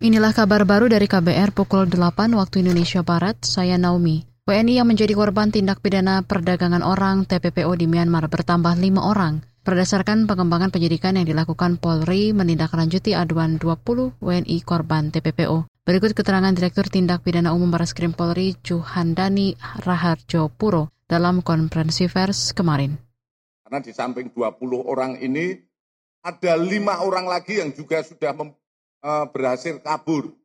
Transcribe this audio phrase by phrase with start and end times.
[0.00, 4.24] Inilah kabar baru dari KBR pukul 8 waktu Indonesia Barat, saya Naomi.
[4.48, 9.44] WNI yang menjadi korban tindak pidana perdagangan orang TPPO di Myanmar bertambah 5 orang.
[9.60, 15.68] Berdasarkan pengembangan penyidikan yang dilakukan Polri menindaklanjuti aduan 20 WNI korban TPPO.
[15.84, 19.52] Berikut keterangan Direktur Tindak Pidana Umum Barreskrim Polri Juhandani
[19.84, 22.96] Raharjo Puro dalam konferensi pers kemarin.
[23.68, 25.60] Karena di samping 20 orang ini
[26.24, 28.32] ada lima orang lagi yang juga sudah
[29.00, 30.36] Eh, berhasil kabur.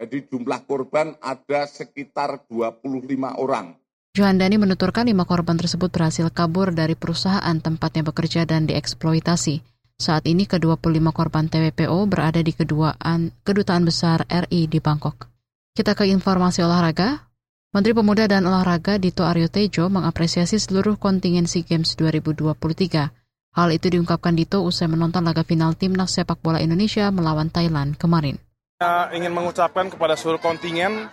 [0.00, 3.76] Jadi jumlah korban ada sekitar 25 orang.
[4.16, 9.60] Johandani menuturkan lima korban tersebut berhasil kabur dari perusahaan tempatnya bekerja dan dieksploitasi.
[10.00, 15.28] Saat ini ke-25 korban TWPO berada di keduaan, kedutaan besar RI di Bangkok.
[15.76, 17.28] Kita ke informasi olahraga.
[17.76, 23.12] Menteri Pemuda dan Olahraga Dito Aryo Tejo mengapresiasi seluruh kontingen SEA Games 2023.
[23.58, 28.38] Hal itu diungkapkan Dito usai menonton laga final timnas sepak bola Indonesia melawan Thailand kemarin.
[28.78, 31.10] Saya ingin mengucapkan kepada seluruh kontingen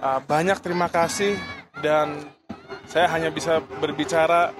[0.00, 1.36] uh, banyak terima kasih
[1.84, 2.16] dan
[2.88, 4.56] saya hanya bisa berbicara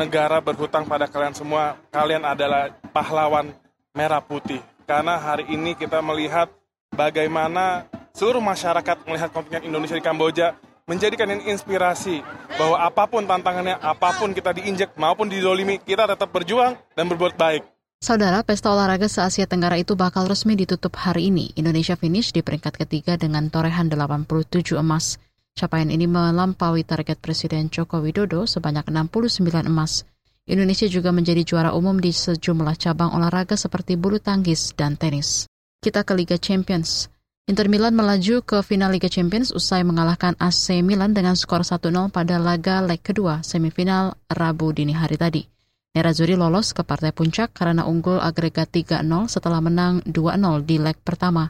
[0.00, 1.76] negara berhutang pada kalian semua.
[1.92, 3.52] Kalian adalah pahlawan
[3.92, 4.64] merah putih.
[4.88, 6.48] Karena hari ini kita melihat
[6.88, 7.84] bagaimana
[8.16, 10.56] seluruh masyarakat melihat kontingen Indonesia di Kamboja
[10.88, 12.24] menjadikan ini inspirasi
[12.56, 17.36] bahwa apa pun tantangannya, apa pun kita diinjek maupun didolimi, kita tetap berjuang dan berbuat
[17.36, 17.62] baik.
[17.98, 21.50] Saudara, pesta olahraga se-Asia Tenggara itu bakal resmi ditutup hari ini.
[21.58, 25.18] Indonesia finish di peringkat ketiga dengan torehan 87 emas.
[25.58, 30.06] Capaian ini melampaui target Presiden Joko Widodo sebanyak 69 emas.
[30.46, 35.50] Indonesia juga menjadi juara umum di sejumlah cabang olahraga seperti bulu tangkis dan tenis.
[35.82, 37.10] Kita ke Liga Champions.
[37.48, 42.36] Inter Milan melaju ke final Liga Champions usai mengalahkan AC Milan dengan skor 1-0 pada
[42.36, 45.48] laga leg kedua semifinal Rabu dini hari tadi.
[45.96, 49.00] Nerazzurri lolos ke partai puncak karena unggul agregat 3-0
[49.32, 51.48] setelah menang 2-0 di leg pertama.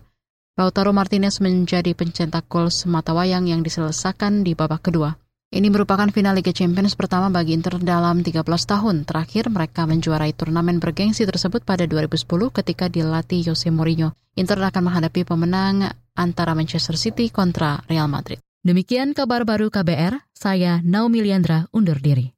[0.55, 5.19] Lautaro Martinez menjadi pencetak gol semata wayang yang diselesaikan di babak kedua.
[5.49, 9.09] Ini merupakan final Liga Champions pertama bagi Inter dalam 13 tahun.
[9.09, 14.13] Terakhir mereka menjuarai turnamen bergengsi tersebut pada 2010 ketika dilatih Jose Mourinho.
[14.37, 18.45] Inter akan menghadapi pemenang antara Manchester City kontra Real Madrid.
[18.61, 22.37] Demikian kabar baru KBR, saya Naomi Liandra undur diri.